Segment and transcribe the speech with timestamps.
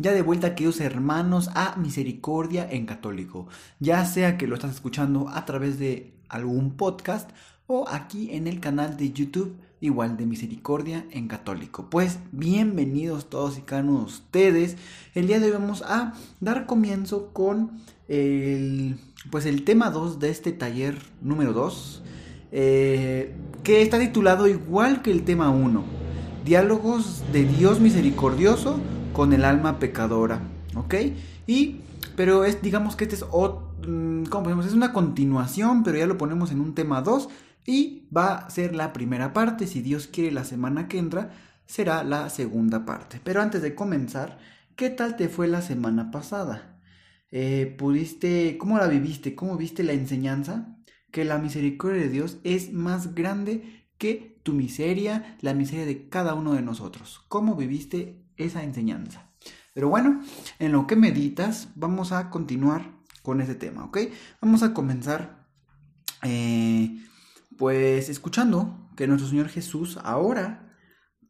[0.00, 3.48] Ya de vuelta, queridos hermanos, a Misericordia en Católico.
[3.80, 7.28] Ya sea que lo estás escuchando a través de algún podcast
[7.66, 11.90] o aquí en el canal de YouTube, igual de Misericordia en Católico.
[11.90, 14.78] Pues bienvenidos todos y cada uno de ustedes.
[15.14, 17.72] El día de hoy vamos a dar comienzo con
[18.08, 18.96] el,
[19.30, 22.02] pues el tema 2 de este taller número 2,
[22.52, 25.84] eh, que está titulado igual que el tema 1,
[26.46, 28.80] Diálogos de Dios Misericordioso
[29.12, 30.40] con el alma pecadora,
[30.74, 30.94] ¿ok?
[31.46, 31.80] Y,
[32.16, 34.66] pero es, digamos que este es, mm, ¿cómo podemos?
[34.66, 37.28] Es una continuación, pero ya lo ponemos en un tema 2
[37.66, 41.30] y va a ser la primera parte, si Dios quiere la semana que entra,
[41.66, 43.20] será la segunda parte.
[43.22, 44.38] Pero antes de comenzar,
[44.76, 46.80] ¿qué tal te fue la semana pasada?
[47.30, 49.34] Eh, ¿Pudiste, cómo la viviste?
[49.34, 50.76] ¿Cómo viste la enseñanza?
[51.12, 56.34] Que la misericordia de Dios es más grande que tu miseria, la miseria de cada
[56.34, 57.24] uno de nosotros.
[57.28, 59.30] ¿Cómo viviste esa enseñanza.
[59.74, 60.20] Pero bueno,
[60.58, 63.98] en lo que meditas, vamos a continuar con ese tema, ¿ok?
[64.40, 65.46] Vamos a comenzar,
[66.22, 66.98] eh,
[67.56, 70.76] pues, escuchando que nuestro Señor Jesús ahora,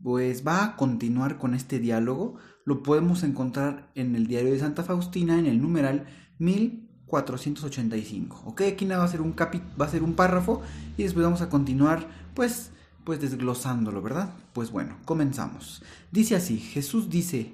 [0.03, 2.37] pues, va a continuar con este diálogo.
[2.65, 6.07] Lo podemos encontrar en el diario de Santa Faustina, en el numeral
[6.39, 8.63] 1485, ¿ok?
[8.73, 10.63] Aquí nada va a ser un capi va a ser un párrafo
[10.97, 12.73] y después vamos a continuar, pues,
[13.05, 14.35] pues desglosándolo, ¿verdad?
[14.53, 15.83] Pues bueno, comenzamos.
[16.11, 17.53] Dice así, Jesús dice,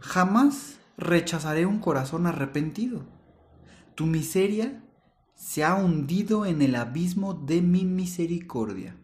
[0.00, 3.02] jamás rechazaré un corazón arrepentido.
[3.94, 4.84] Tu miseria
[5.34, 8.96] se ha hundido en el abismo de mi misericordia.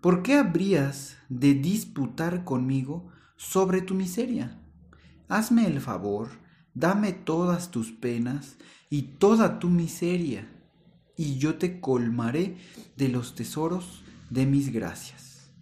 [0.00, 4.58] ¿Por qué habrías de disputar conmigo sobre tu miseria?
[5.28, 6.30] Hazme el favor,
[6.74, 8.56] dame todas tus penas
[8.88, 10.48] y toda tu miseria,
[11.16, 12.56] y yo te colmaré
[12.96, 15.52] de los tesoros de mis gracias.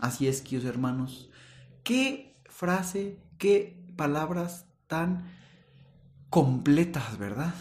[0.00, 1.30] Así es, queridos hermanos,
[1.84, 5.24] qué frase, qué palabras tan
[6.30, 7.54] completas, ¿verdad?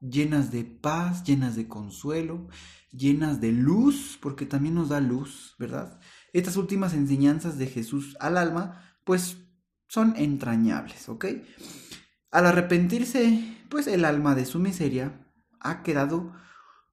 [0.00, 2.48] Llenas de paz, llenas de consuelo,
[2.90, 6.00] llenas de luz, porque también nos da luz, ¿verdad?
[6.32, 9.38] Estas últimas enseñanzas de Jesús al alma, pues
[9.88, 11.26] son entrañables, ¿ok?
[12.30, 15.26] Al arrepentirse, pues el alma de su miseria
[15.60, 16.32] ha quedado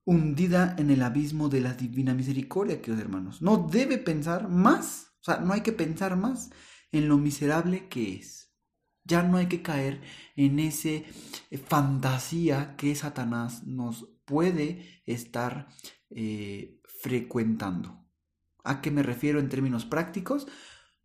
[0.09, 3.43] hundida en el abismo de la divina misericordia, queridos hermanos.
[3.43, 6.49] No debe pensar más, o sea, no hay que pensar más
[6.91, 8.51] en lo miserable que es.
[9.03, 10.01] Ya no hay que caer
[10.35, 11.05] en esa eh,
[11.63, 15.67] fantasía que Satanás nos puede estar
[16.09, 18.03] eh, frecuentando.
[18.63, 20.47] ¿A qué me refiero en términos prácticos?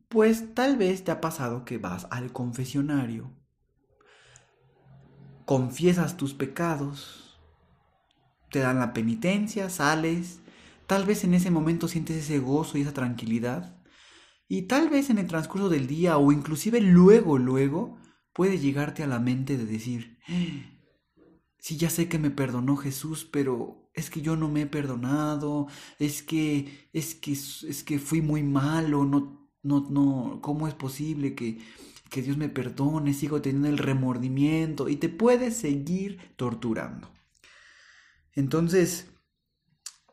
[0.09, 3.37] Pues tal vez te ha pasado que vas al confesionario,
[5.45, 7.24] confiesas tus pecados,
[8.55, 10.39] te dan la penitencia, sales,
[10.87, 13.83] tal vez en ese momento sientes ese gozo y esa tranquilidad,
[14.47, 17.99] y tal vez en el transcurso del día o inclusive luego, luego,
[18.33, 20.21] puede llegarte a la mente de decir,
[21.59, 25.67] sí, ya sé que me perdonó Jesús, pero es que yo no me he perdonado,
[25.99, 31.35] es que, es que, es que fui muy malo, no, no, no, ¿cómo es posible
[31.35, 31.59] que,
[32.09, 33.15] que Dios me perdone?
[33.15, 37.14] Sigo teniendo el remordimiento y te puedes seguir torturando.
[38.37, 39.09] Entonces,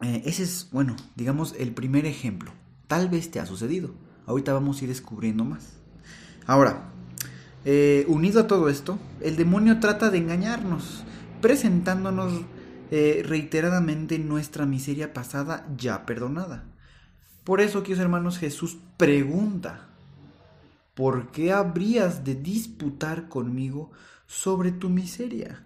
[0.01, 2.51] eh, ese es, bueno, digamos, el primer ejemplo.
[2.87, 3.93] Tal vez te ha sucedido.
[4.25, 5.79] Ahorita vamos a ir descubriendo más.
[6.45, 6.91] Ahora,
[7.65, 11.03] eh, unido a todo esto, el demonio trata de engañarnos,
[11.41, 12.33] presentándonos
[12.89, 16.65] eh, reiteradamente nuestra miseria pasada ya perdonada.
[17.43, 19.89] Por eso, queridos hermanos, Jesús pregunta,
[20.95, 23.91] ¿por qué habrías de disputar conmigo
[24.27, 25.65] sobre tu miseria?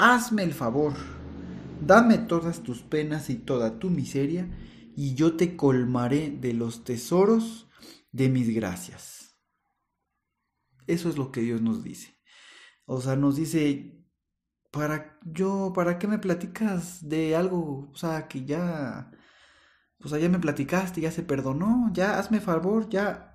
[0.00, 0.94] Hazme el favor,
[1.86, 4.48] dame todas tus penas y toda tu miseria,
[4.96, 7.68] y yo te colmaré de los tesoros
[8.10, 9.36] de mis gracias.
[10.86, 12.18] Eso es lo que Dios nos dice.
[12.86, 14.02] O sea, nos dice,
[14.70, 17.90] para yo, ¿para qué me platicas de algo?
[17.92, 19.10] O sea, que ya,
[19.98, 23.29] pues allá me platicaste, ya se perdonó, ya hazme favor, ya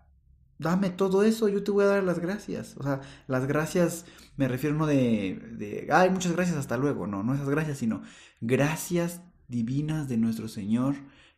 [0.60, 2.76] dame todo eso, yo te voy a dar las gracias.
[2.78, 4.06] O sea, las gracias
[4.38, 7.08] me refiero no de, de, ay, muchas gracias, hasta luego.
[7.08, 8.02] No, no esas gracias, sino
[8.42, 10.96] gracias divinas de nuestro Señor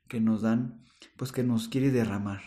[0.08, 0.84] que nos dan,
[1.16, 2.42] pues que nos quiere derramar.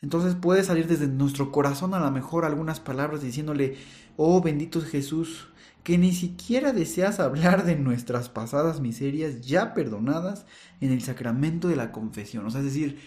[0.00, 3.76] Entonces puede salir desde nuestro corazón a lo mejor algunas palabras diciéndole,
[4.16, 5.48] oh bendito Jesús,
[5.82, 10.46] que ni siquiera deseas hablar de nuestras pasadas miserias ya perdonadas
[10.80, 12.44] en el sacramento de la confesión.
[12.44, 12.98] O sea, es decir,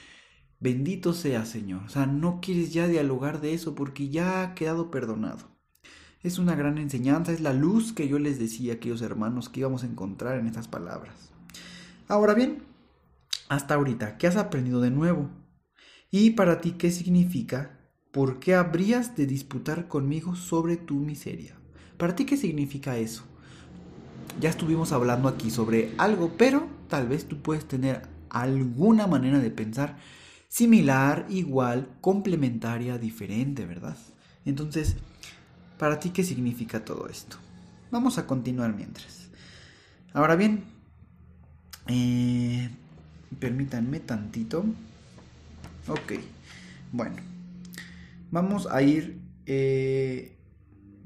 [0.60, 1.84] bendito sea Señor.
[1.86, 5.50] O sea, no quieres ya dialogar de eso porque ya ha quedado perdonado.
[6.24, 9.62] Es una gran enseñanza, es la luz que yo les decía a aquellos hermanos que
[9.62, 11.32] íbamos a encontrar en estas palabras.
[12.08, 12.64] Ahora bien,
[13.50, 15.30] hasta ahorita, ¿qué has aprendido de nuevo?
[16.10, 17.80] ¿Y para ti qué significa?
[18.12, 21.56] ¿Por qué habrías de disputar conmigo sobre tu miseria?
[21.98, 23.24] ¿Para ti qué significa eso?
[24.40, 29.52] Ya estuvimos hablando aquí sobre algo, pero tal vez tú puedes tener alguna manera de
[29.52, 29.98] pensar
[30.48, 33.98] similar, igual, complementaria, diferente, ¿verdad?
[34.46, 34.96] Entonces,
[35.78, 37.38] ¿para ti qué significa todo esto?
[37.92, 39.30] Vamos a continuar mientras.
[40.14, 40.64] Ahora bien,
[41.88, 42.70] eh,
[43.40, 44.66] permítanme tantito.
[45.88, 46.14] Ok,
[46.92, 47.16] bueno,
[48.32, 50.38] vamos a ir eh,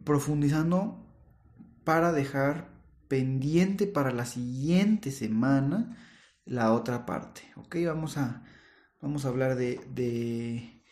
[0.04, 1.06] profundizando
[1.84, 2.70] para dejar
[3.08, 5.98] pendiente para la siguiente semana
[6.46, 7.42] la otra parte.
[7.58, 8.44] Ok, vamos a,
[9.02, 10.84] vamos a hablar de, de,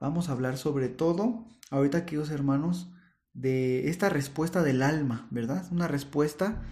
[0.00, 2.90] vamos a hablar sobre todo, ahorita queridos hermanos,
[3.34, 5.66] de esta respuesta del alma, ¿verdad?
[5.70, 6.64] Una respuesta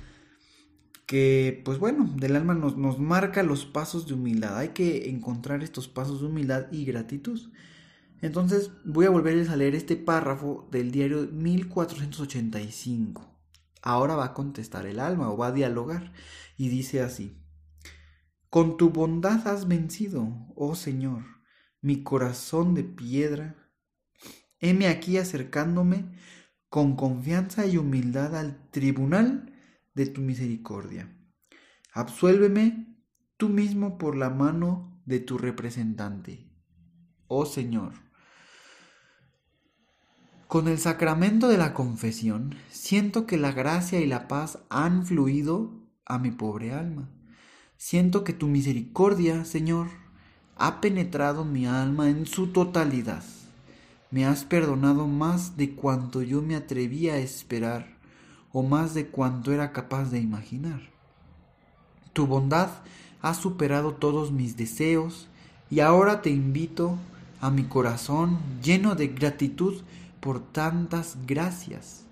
[1.06, 4.58] que, pues bueno, del alma nos, nos marca los pasos de humildad.
[4.58, 7.40] Hay que encontrar estos pasos de humildad y gratitud.
[8.20, 13.24] Entonces voy a volverles a leer este párrafo del diario 1485.
[13.82, 16.12] Ahora va a contestar el alma o va a dialogar
[16.56, 17.36] y dice así.
[18.50, 21.24] Con tu bondad has vencido, oh Señor,
[21.80, 23.56] mi corazón de piedra.
[24.60, 26.04] Heme aquí acercándome
[26.68, 29.52] con confianza y humildad al tribunal
[29.94, 31.12] de tu misericordia.
[31.92, 32.96] Absuélveme
[33.36, 36.50] tú mismo por la mano de tu representante,
[37.28, 37.94] oh Señor.
[40.48, 45.90] Con el sacramento de la confesión, siento que la gracia y la paz han fluido
[46.04, 47.15] a mi pobre alma.
[47.78, 49.88] Siento que tu misericordia, Señor,
[50.56, 53.22] ha penetrado mi alma en su totalidad.
[54.10, 57.96] Me has perdonado más de cuanto yo me atrevía a esperar
[58.50, 60.80] o más de cuanto era capaz de imaginar.
[62.14, 62.70] Tu bondad
[63.20, 65.28] ha superado todos mis deseos
[65.68, 66.96] y ahora te invito
[67.42, 69.82] a mi corazón lleno de gratitud
[70.20, 72.04] por tantas gracias.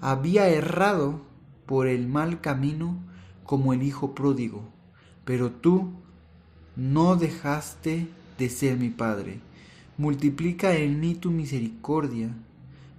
[0.00, 1.22] Había errado
[1.66, 2.96] por el mal camino
[3.42, 4.73] como el hijo pródigo,
[5.24, 5.92] pero tú
[6.76, 9.40] no dejaste de ser mi Padre.
[9.96, 12.30] Multiplica en mí tu misericordia,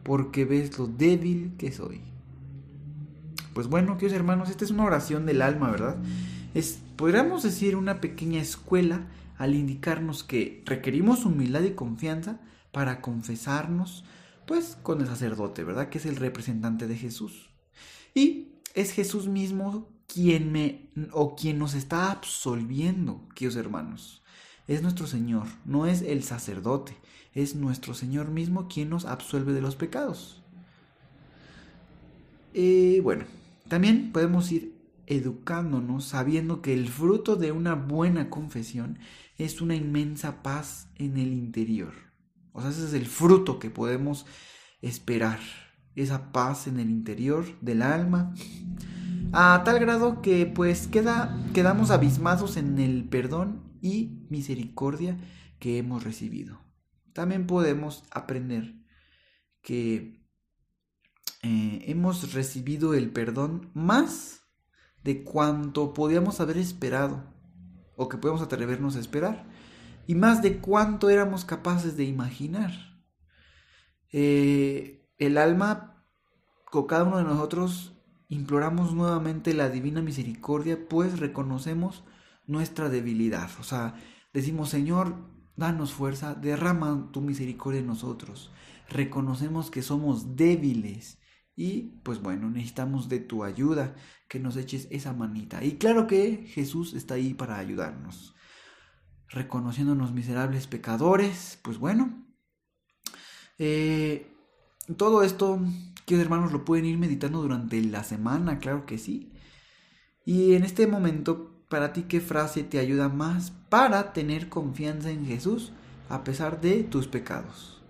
[0.04, 2.02] porque ves lo débil que soy.
[3.54, 5.98] Pues bueno, queridos hermanos, esta es una oración del alma, ¿verdad?
[6.54, 9.08] Es, podríamos decir, una pequeña escuela
[9.38, 12.40] al indicarnos que requerimos humildad y confianza
[12.72, 14.06] para confesarnos,
[14.46, 15.90] pues con el sacerdote, ¿verdad?
[15.90, 17.50] Que es el representante de Jesús.
[18.14, 24.24] Y es Jesús mismo quien me o quien nos está absolviendo, queridos hermanos.
[24.68, 26.98] Es nuestro Señor, no es el sacerdote,
[27.34, 30.42] es nuestro Señor mismo quien nos absuelve de los pecados.
[32.54, 33.26] Y bueno,
[33.68, 34.76] también podemos ir
[35.08, 38.98] educándonos sabiendo que el fruto de una buena confesión
[39.38, 41.94] es una inmensa paz en el interior.
[42.54, 44.26] O sea, ese es el fruto que podemos
[44.82, 45.40] esperar,
[45.96, 48.34] esa paz en el interior del alma,
[49.38, 55.20] a tal grado que pues queda, quedamos abismados en el perdón y misericordia
[55.60, 56.62] que hemos recibido.
[57.12, 58.76] También podemos aprender
[59.62, 60.26] que
[61.44, 64.42] eh, hemos recibido el perdón más
[65.04, 67.22] de cuanto podíamos haber esperado
[67.98, 69.46] o que podemos atrevernos a esperar
[70.08, 72.72] y más de cuánto éramos capaces de imaginar.
[74.14, 76.06] Eh, el alma,
[76.72, 77.95] con cada uno de nosotros,
[78.30, 82.04] imploramos nuevamente la divina misericordia, pues reconocemos
[82.48, 83.50] nuestra debilidad.
[83.60, 83.96] O sea,
[84.34, 85.16] decimos, Señor,
[85.56, 88.52] danos fuerza, derrama tu misericordia en nosotros.
[88.90, 91.20] Reconocemos que somos débiles
[91.56, 93.96] y pues bueno, necesitamos de tu ayuda,
[94.28, 95.64] que nos eches esa manita.
[95.64, 98.36] Y claro que Jesús está ahí para ayudarnos
[99.30, 102.26] reconociéndonos miserables pecadores, pues bueno,
[103.58, 104.32] eh,
[104.98, 105.60] todo esto,
[106.06, 109.32] queridos hermanos, lo pueden ir meditando durante la semana, claro que sí.
[110.24, 115.26] Y en este momento, para ti, ¿qué frase te ayuda más para tener confianza en
[115.26, 115.72] Jesús
[116.10, 117.82] a pesar de tus pecados?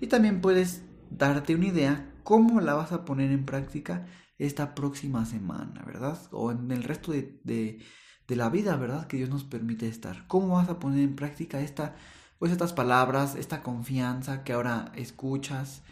[0.00, 4.06] Y también puedes darte una idea cómo la vas a poner en práctica
[4.38, 6.18] esta próxima semana, ¿verdad?
[6.32, 7.78] O en el resto de
[8.26, 9.06] de la vida, ¿verdad?
[9.06, 10.26] Que Dios nos permite estar.
[10.26, 11.94] ¿Cómo vas a poner en práctica esta,
[12.38, 15.82] pues estas palabras, esta confianza que ahora escuchas.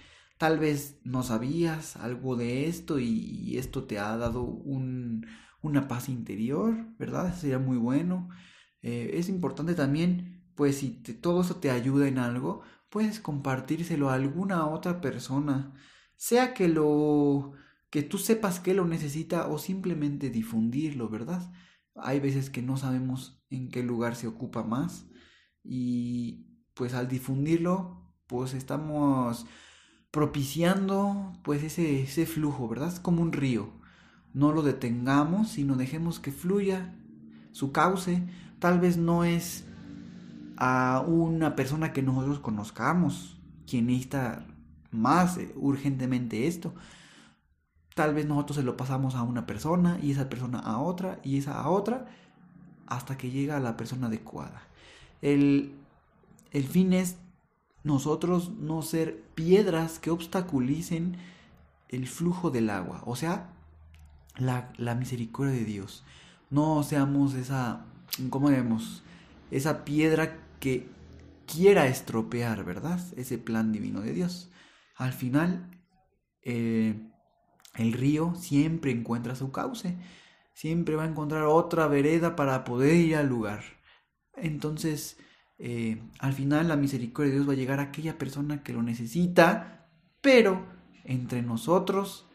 [0.42, 5.24] Tal vez no sabías algo de esto y, esto te ha dado un,
[5.60, 7.32] una paz interior, ¿verdad?
[7.36, 8.28] sería muy bueno.
[8.82, 14.14] Eh, es importante también, pues si todo eso te ayuda en algo, puedes compartírselo a
[14.14, 15.74] alguna otra persona,
[16.16, 17.52] sea que lo
[17.88, 21.52] que tú sepas que lo necesita o simplemente difundirlo, ¿verdad?
[21.94, 25.06] Hay veces que no sabemos en qué lugar se ocupa más
[25.62, 29.46] y pues al difundirlo pues estamos
[30.12, 32.88] propiciando pues ese, ese flujo, ¿verdad?
[32.88, 33.70] Es como un río.
[34.32, 36.94] No lo detengamos, sino dejemos que fluya
[37.50, 38.22] su cauce.
[38.60, 39.64] Tal vez no es
[40.56, 44.46] a una persona que nosotros conozcamos quien necesita
[44.92, 46.72] más eh, urgentemente esto,
[47.94, 51.36] Tal vez nosotros se lo pasamos a una persona y esa persona a otra y
[51.36, 52.06] esa a otra
[52.86, 54.62] hasta que llega a la persona adecuada.
[55.20, 55.74] El,
[56.52, 57.16] el fin es
[57.84, 61.16] nosotros no ser piedras que obstaculicen
[61.88, 63.52] el flujo del agua, o sea,
[64.36, 66.04] la, la misericordia de Dios.
[66.50, 67.84] No seamos esa,
[68.30, 69.02] ¿cómo vemos?
[69.50, 70.88] Esa piedra que
[71.46, 73.00] quiera estropear, ¿verdad?
[73.16, 74.50] Ese plan divino de Dios.
[74.96, 75.70] Al final,
[76.42, 77.10] eh,
[77.74, 79.96] el río siempre encuentra su cauce,
[80.54, 83.62] siempre va a encontrar otra vereda para poder ir al lugar.
[84.34, 85.18] Entonces,
[85.64, 88.82] eh, al final la misericordia de Dios va a llegar a aquella persona que lo
[88.82, 89.86] necesita,
[90.20, 90.66] pero
[91.04, 92.26] entre nosotros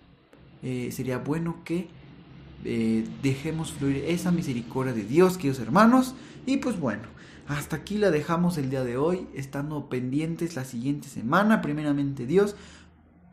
[0.64, 1.90] eh, sería bueno que
[2.64, 6.16] eh, dejemos fluir esa misericordia de Dios, queridos hermanos.
[6.46, 7.04] Y pues bueno,
[7.50, 12.56] hasta aquí la dejamos el día de hoy, estando pendientes la siguiente semana, primeramente Dios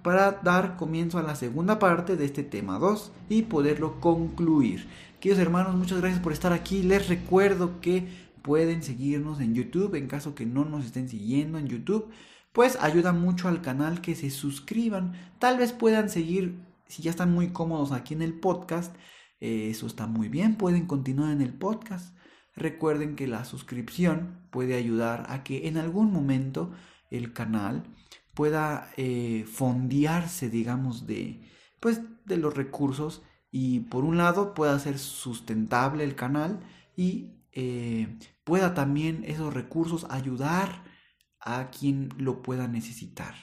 [0.03, 4.87] para dar comienzo a la segunda parte de este tema 2 y poderlo concluir.
[5.21, 6.83] Queridos hermanos, muchas gracias por estar aquí.
[6.83, 8.07] Les recuerdo que
[8.45, 12.11] pueden seguirnos en YouTube en caso que no nos estén siguiendo en YouTube.
[12.53, 15.15] Pues ayuda mucho al canal que se suscriban.
[15.39, 18.95] Tal vez puedan seguir, si ya están muy cómodos aquí en el podcast,
[19.41, 22.15] eh, eso está muy bien, pueden continuar en el podcast.
[22.55, 26.71] Recuerden que la suscripción puede ayudar a que en algún momento
[27.11, 27.85] el canal
[28.35, 31.41] pueda eh, fondearse, digamos, de,
[31.81, 36.61] pues, de los recursos y por un lado pueda ser sustentable el canal
[36.95, 40.85] y eh, pueda también esos recursos ayudar
[41.41, 43.35] a quien lo pueda necesitar.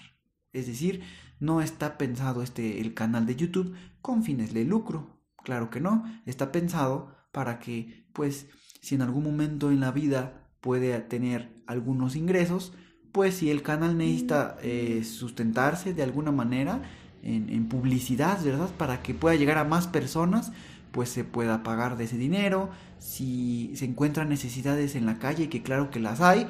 [0.53, 1.01] Es decir,
[1.39, 5.22] no está pensado este el canal de YouTube con fines de lucro.
[5.44, 8.48] Claro que no, está pensado para que pues
[8.82, 12.74] si en algún momento en la vida puede tener algunos ingresos,
[13.12, 16.82] pues si el canal necesita eh, sustentarse de alguna manera
[17.24, 18.70] en, publicidad, ¿verdad?
[18.77, 20.51] Para que pueda llegar a más personas,
[20.91, 22.69] pues se pueda pagar de ese dinero.
[23.00, 26.48] Si se encuentran necesidades en la calle, que claro que las hay,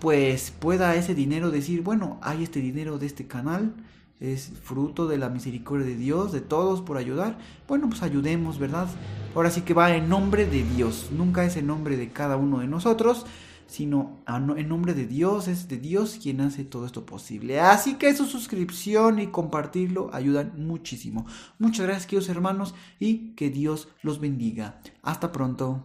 [0.00, 3.74] pues pueda ese dinero decir, bueno, hay este dinero de este canal,
[4.20, 7.38] es fruto de la misericordia de Dios, de todos por ayudar.
[7.66, 8.88] Bueno, pues ayudemos, ¿verdad?
[9.34, 12.60] Ahora sí que va en nombre de Dios, nunca es en nombre de cada uno
[12.60, 13.26] de nosotros
[13.66, 17.60] sino en nombre de Dios, es de Dios quien hace todo esto posible.
[17.60, 21.26] Así que su suscripción y compartirlo ayudan muchísimo.
[21.58, 24.80] Muchas gracias, queridos hermanos, y que Dios los bendiga.
[25.02, 25.84] Hasta pronto.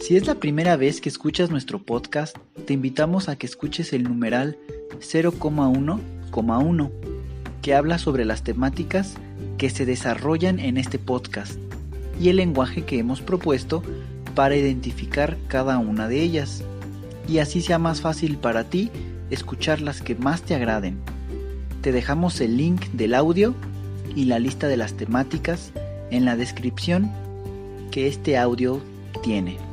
[0.00, 2.36] Si es la primera vez que escuchas nuestro podcast,
[2.66, 4.58] te invitamos a que escuches el numeral
[5.00, 6.90] 0,1,1,
[7.60, 9.16] que habla sobre las temáticas
[9.58, 11.58] que se desarrollan en este podcast
[12.20, 13.82] y el lenguaje que hemos propuesto
[14.34, 16.62] para identificar cada una de ellas,
[17.28, 18.90] y así sea más fácil para ti
[19.30, 20.98] escuchar las que más te agraden.
[21.82, 23.54] Te dejamos el link del audio
[24.16, 25.72] y la lista de las temáticas
[26.10, 27.10] en la descripción
[27.90, 28.80] que este audio
[29.22, 29.67] tiene.